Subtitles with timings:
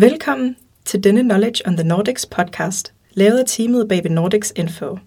[0.00, 4.98] Velkommen til denne Knowledge on the Nordics podcast, lavet af teamet bag ved Nordics Info.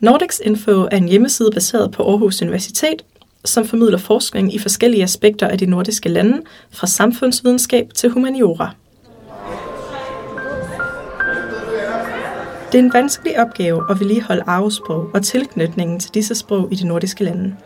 [0.00, 3.04] Nordics Info er en hjemmeside baseret på Aarhus Universitet,
[3.44, 8.74] som formidler forskning i forskellige aspekter af de nordiske lande, fra samfundsvidenskab til humaniora.
[12.72, 16.86] Det er en vanskelig opgave at vedligeholde arvesprog og tilknytningen til disse sprog i de
[16.86, 17.56] nordiske lande.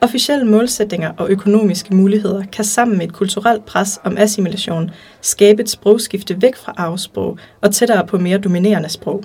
[0.00, 4.90] Officielle målsætninger og økonomiske muligheder kan sammen med et kulturelt pres om assimilation
[5.20, 9.24] skabe et sprogskifte væk fra afsprog og tættere på mere dominerende sprog.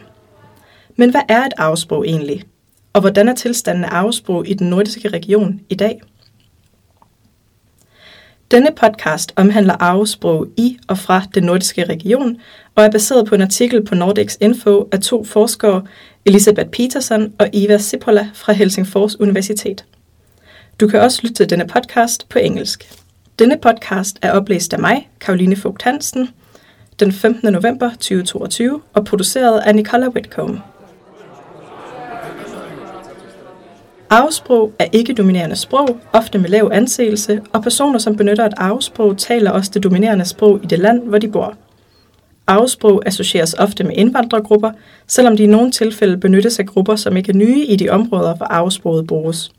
[0.96, 2.44] Men hvad er et afsprog egentlig?
[2.94, 6.02] Og hvordan er tilstanden af afsprog i den nordiske region i dag?
[8.52, 12.38] Denne podcast omhandler arvesprog i og fra den nordiske region
[12.76, 15.84] og er baseret på en artikel på Nordics Info af to forskere,
[16.26, 19.86] Elisabeth Petersen og Eva Sipola fra Helsingfors Universitet.
[20.84, 22.94] Du kan også lytte til denne podcast på engelsk.
[23.40, 26.30] Denne podcast er oplæst af mig, Karoline Fugt Hansen,
[27.00, 27.54] den 15.
[27.54, 30.60] november 2022 og produceret af Nicola Whitcomb.
[34.10, 39.18] Arvesprog er ikke dominerende sprog, ofte med lav anseelse, og personer, som benytter et arvesprog,
[39.18, 41.54] taler også det dominerende sprog i det land, hvor de bor.
[42.48, 44.72] Arvesprog associeres ofte med indvandrergrupper,
[45.08, 48.36] selvom de i nogle tilfælde benyttes af grupper, som ikke er nye i de områder,
[48.36, 49.52] hvor arvesproget bruges.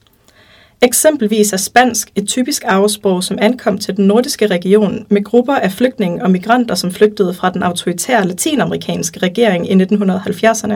[0.84, 5.72] Eksempelvis er spansk et typisk arvesprog, som ankom til den nordiske region med grupper af
[5.72, 10.74] flygtninge og migranter, som flygtede fra den autoritære latinamerikanske regering i 1970'erne.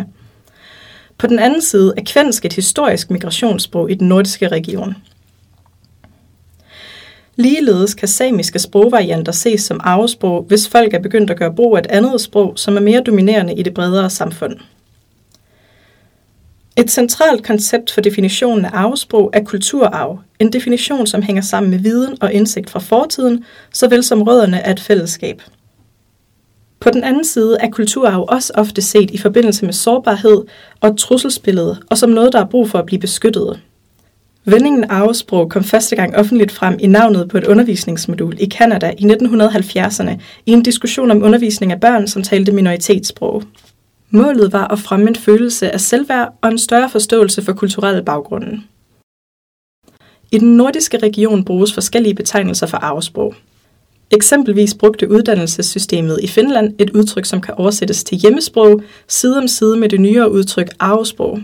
[1.18, 4.94] På den anden side er kvensk et historisk migrationssprog i den nordiske region.
[7.36, 11.80] Ligeledes kan samiske sprogvarianter ses som arvesprog, hvis folk er begyndt at gøre brug af
[11.80, 14.56] et andet sprog, som er mere dominerende i det bredere samfund.
[16.78, 21.78] Et centralt koncept for definitionen af arvesprog er kulturarv, en definition, som hænger sammen med
[21.78, 25.42] viden og indsigt fra fortiden, såvel som rødderne af et fællesskab.
[26.80, 30.44] På den anden side er kulturarv også ofte set i forbindelse med sårbarhed
[30.80, 33.60] og et trusselsbillede, og som noget, der er brug for at blive beskyttet.
[34.44, 39.04] Vendingen arvesprog kom første gang offentligt frem i navnet på et undervisningsmodul i Kanada i
[39.04, 40.10] 1970'erne
[40.46, 43.42] i en diskussion om undervisning af børn, som talte minoritetssprog.
[44.10, 48.64] Målet var at fremme en følelse af selvværd og en større forståelse for kulturelle baggrunden.
[50.32, 53.34] I den nordiske region bruges forskellige betegnelser for arvesprog.
[54.10, 59.76] Eksempelvis brugte uddannelsessystemet i Finland et udtryk, som kan oversættes til hjemmesprog, side om side
[59.76, 61.40] med det nyere udtryk arvesprog.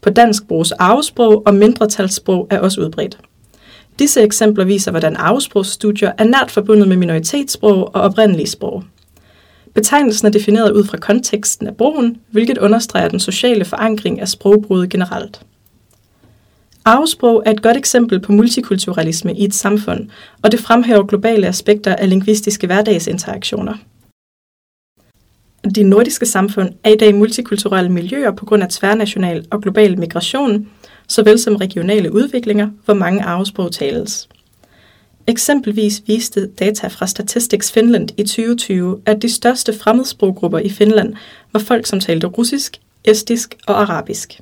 [0.00, 3.18] På dansk bruges arvesprog, og mindretalssprog er også udbredt.
[3.98, 8.84] Disse eksempler viser, hvordan arvesprogsstudier er nært forbundet med minoritetssprog og oprindelige sprog.
[9.80, 14.90] Betegnelsen er defineret ud fra konteksten af brugen, hvilket understreger den sociale forankring af sprogbruget
[14.90, 15.40] generelt.
[16.84, 20.08] Arvesprog er et godt eksempel på multikulturalisme i et samfund,
[20.42, 23.74] og det fremhæver globale aspekter af lingvistiske hverdagsinteraktioner.
[25.74, 30.68] De nordiske samfund er i dag multikulturelle miljøer på grund af tværnational og global migration,
[31.08, 34.28] såvel som regionale udviklinger, hvor mange arvesprog tales.
[35.30, 41.14] Eksempelvis viste data fra Statistics Finland i 2020, at de største fremmedsproggrupper i Finland
[41.52, 44.40] var folk, som talte russisk, estisk og arabisk.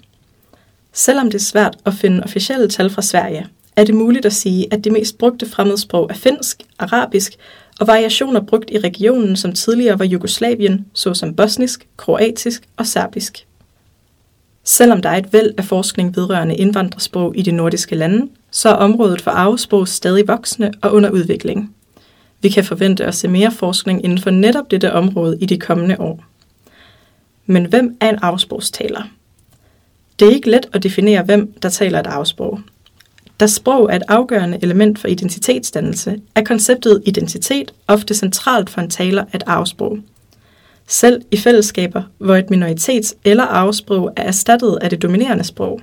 [0.92, 3.46] Selvom det er svært at finde officielle tal fra Sverige,
[3.76, 7.32] er det muligt at sige, at de mest brugte fremmedsprog er finsk, arabisk
[7.80, 13.46] og variationer brugt i regionen, som tidligere var Jugoslavien, såsom bosnisk, kroatisk og serbisk.
[14.64, 18.72] Selvom der er et væld af forskning vedrørende indvandrersprog i de nordiske lande, så er
[18.72, 21.74] området for arvesprog stadig voksende og under udvikling.
[22.42, 26.00] Vi kan forvente at se mere forskning inden for netop dette område i de kommende
[26.00, 26.24] år.
[27.46, 29.02] Men hvem er en arvesprogstaler?
[30.18, 32.60] Det er ikke let at definere, hvem der taler et arvesprog.
[33.40, 38.90] Da sprog er et afgørende element for identitetsdannelse, er konceptet identitet ofte centralt for en
[38.90, 39.98] taler af et arvesprog.
[40.86, 45.80] Selv i fællesskaber, hvor et minoritets- eller arvesprog er erstattet af det dominerende sprog.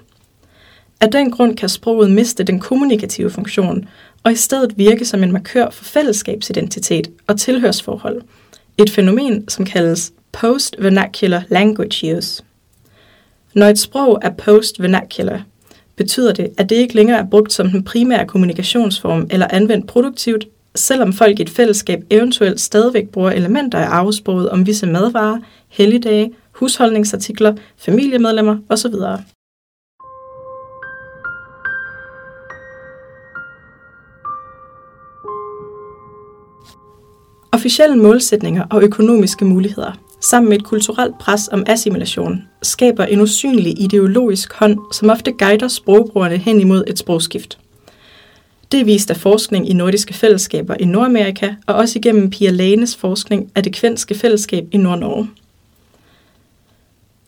[1.05, 3.87] Af den grund kan sproget miste den kommunikative funktion,
[4.23, 8.21] og i stedet virke som en markør for fællesskabsidentitet og tilhørsforhold.
[8.77, 12.43] Et fænomen, som kaldes post-vernacular language use.
[13.53, 15.41] Når et sprog er post-vernacular,
[15.95, 20.47] betyder det, at det ikke længere er brugt som den primære kommunikationsform eller anvendt produktivt,
[20.75, 25.37] selvom folk i et fællesskab eventuelt stadigvæk bruger elementer af arvesproget om visse madvarer,
[25.67, 28.93] helligdage, husholdningsartikler, familiemedlemmer osv.
[37.55, 39.91] Officielle målsætninger og økonomiske muligheder–
[40.29, 45.67] sammen med et kulturelt pres om assimilation, skaber en usynlig ideologisk hånd, som ofte guider
[45.67, 47.57] sprogbrugerne hen imod et sprogskift.
[48.71, 52.95] Det er vist af forskning i nordiske fællesskaber i Nordamerika, og også igennem Pia Lanes
[52.95, 55.29] forskning af det kvenske fællesskab i Nord-Norge.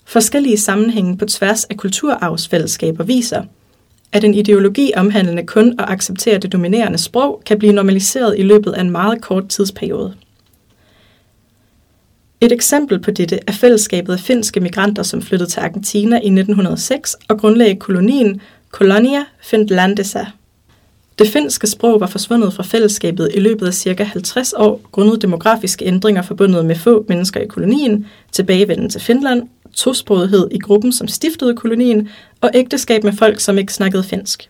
[0.06, 3.44] Forskellige sammenhænge på tværs af kulturarvsfællesskaber viser,
[4.18, 8.72] at en ideologi omhandlende kun at acceptere det dominerende sprog kan blive normaliseret i løbet
[8.72, 10.14] af en meget kort tidsperiode.
[12.42, 17.16] Et eksempel på dette er fællesskabet af finske migranter, som flyttede til Argentina i 1906
[17.28, 18.42] og grundlagde kolonien
[18.72, 20.26] Colonia Finlandesa.
[21.20, 24.04] Det finske sprog var forsvundet fra fællesskabet i løbet af ca.
[24.04, 29.44] 50 år, grundet demografiske ændringer forbundet med få mennesker i kolonien, tilbagevenden til Finland,
[29.78, 32.10] tosprogethed i gruppen, som stiftede kolonien,
[32.42, 34.50] og ægteskab med folk, som ikke snakkede finsk.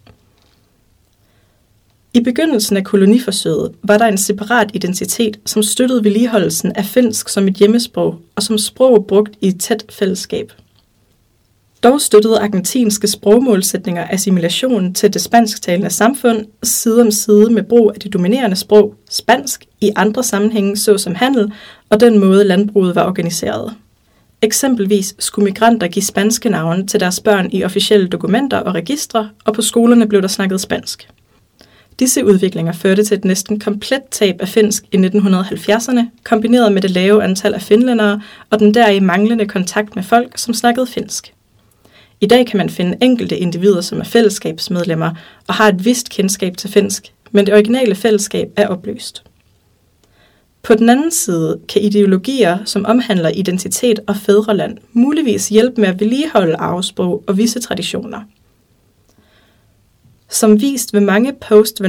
[2.13, 7.47] I begyndelsen af koloniforsøget var der en separat identitet, som støttede vedligeholdelsen af finsk som
[7.47, 10.51] et hjemmesprog og som sprog brugt i et tæt fællesskab.
[11.83, 17.99] Dog støttede argentinske sprogmålsætninger assimilationen til det spansktalende samfund side om side med brug af
[17.99, 21.51] det dominerende sprog, spansk, i andre sammenhænge såsom handel
[21.89, 23.75] og den måde landbruget var organiseret.
[24.41, 29.53] Eksempelvis skulle migranter give spanske navne til deres børn i officielle dokumenter og registre, og
[29.53, 31.09] på skolerne blev der snakket spansk.
[31.99, 36.91] Disse udviklinger førte til et næsten komplet tab af finsk i 1970'erne, kombineret med det
[36.91, 41.33] lave antal af finlændere og den deri manglende kontakt med folk, som snakkede finsk.
[42.21, 45.11] I dag kan man finde enkelte individer, som er fællesskabsmedlemmer
[45.47, 49.23] og har et vist kendskab til finsk, men det originale fællesskab er opløst.
[50.67, 55.99] På den anden side kan ideologier, som omhandler identitet og fædreland, muligvis hjælpe med at
[55.99, 58.21] vedligeholde arvesprog og visse traditioner.
[60.29, 61.81] Som vist ved mange post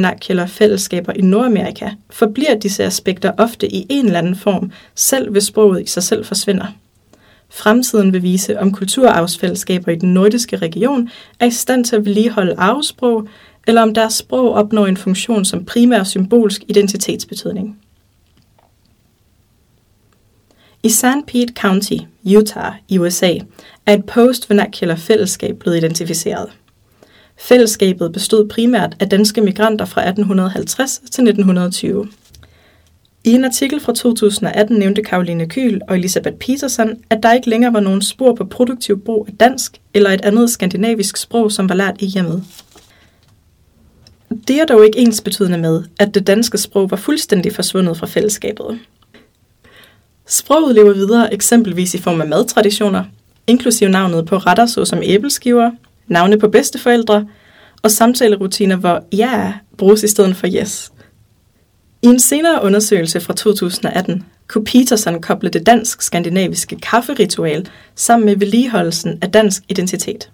[0.46, 5.82] fællesskaber i Nordamerika, forbliver disse aspekter ofte i en eller anden form, selv hvis sproget
[5.82, 6.66] i sig selv forsvinder.
[7.50, 11.08] Fremtiden vil vise, om kulturarvsfællesskaber i den nordiske region
[11.40, 13.28] er i stand til at vedligeholde arvesprog,
[13.66, 17.78] eller om deres sprog opnår en funktion som primær symbolsk identitetsbetydning.
[20.82, 23.32] I San Pete County, Utah i USA,
[23.86, 24.48] er et post
[24.96, 26.48] fællesskab blevet identificeret.
[27.38, 32.08] Fællesskabet bestod primært af danske migranter fra 1850 til 1920.
[33.24, 37.72] I en artikel fra 2018 nævnte Karoline Kyl og Elisabeth Peterson, at der ikke længere
[37.72, 41.74] var nogen spor på produktiv brug af dansk eller et andet skandinavisk sprog, som var
[41.74, 42.44] lært i hjemmet.
[44.48, 48.06] Det er dog ikke ens betydende med, at det danske sprog var fuldstændig forsvundet fra
[48.06, 48.78] fællesskabet.
[50.28, 53.04] Sproget lever videre eksempelvis i form af madtraditioner,
[53.46, 55.70] inklusive navnet på retter såsom æbleskiver,
[56.06, 57.26] navne på bedsteforældre
[57.82, 60.92] og samtalerutiner, hvor ja bruges i stedet for yes.
[62.02, 69.18] I en senere undersøgelse fra 2018 kunne Peterson koble det dansk-skandinaviske kafferitual sammen med vedligeholdelsen
[69.22, 70.30] af dansk identitet.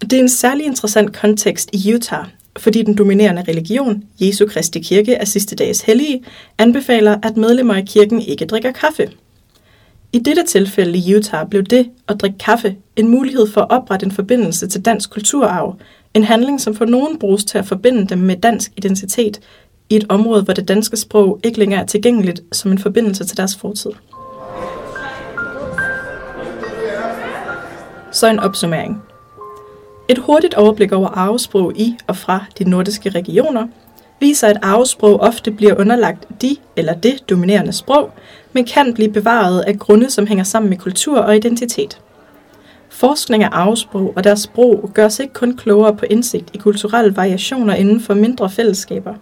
[0.00, 2.26] Det er en særlig interessant kontekst i Utah,
[2.58, 6.24] fordi den dominerende religion, Jesu Kristi Kirke af sidste dages hellige,
[6.58, 9.08] anbefaler, at medlemmer af kirken ikke drikker kaffe.
[10.12, 14.06] I dette tilfælde i Utah blev det at drikke kaffe en mulighed for at oprette
[14.06, 15.76] en forbindelse til dansk kulturarv,
[16.14, 19.40] en handling, som for nogen bruges til at forbinde dem med dansk identitet
[19.90, 23.36] i et område, hvor det danske sprog ikke længere er tilgængeligt som en forbindelse til
[23.36, 23.90] deres fortid.
[28.12, 29.11] Så en opsummering.
[30.12, 33.66] Et hurtigt overblik over arvesprog i og fra de nordiske regioner
[34.20, 38.10] viser, at arvesprog ofte bliver underlagt de eller det dominerende sprog,
[38.52, 42.00] men kan blive bevaret af grunde, som hænger sammen med kultur og identitet.
[42.88, 47.16] Forskning af arvesprog og deres sprog gør os ikke kun klogere på indsigt i kulturelle
[47.16, 49.14] variationer inden for mindre fællesskaber,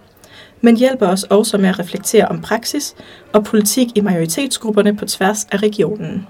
[0.61, 2.95] men hjælper os også med at reflektere om praksis
[3.33, 6.27] og politik i majoritetsgrupperne på tværs af regionen.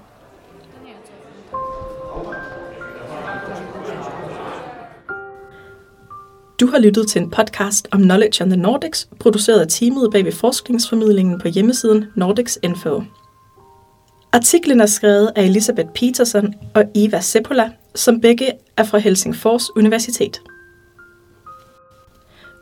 [6.61, 10.25] Du har lyttet til en podcast om Knowledge on the Nordics, produceret af teamet bag
[10.25, 13.03] ved forskningsformidlingen på hjemmesiden Nordics Info.
[14.31, 20.41] Artiklen er skrevet af Elisabeth Peterson og Eva Seppola, som begge er fra Helsingfors Universitet.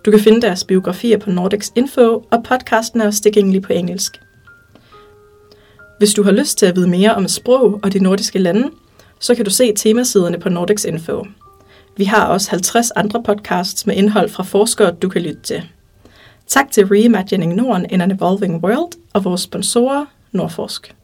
[0.05, 4.19] Du kan finde deres biografier på Nordics Info, og podcasten er også tilgængelig på engelsk.
[5.97, 8.69] Hvis du har lyst til at vide mere om sprog og de nordiske lande,
[9.19, 11.25] så kan du se temasiderne på Nordics Info.
[11.99, 15.63] Vi har også 50 andre podcasts med indhold fra forskere, du kan lytte til.
[16.47, 20.95] Tak til Reimagining Norden in an Evolving World og vores sponsorer, Nordforsk.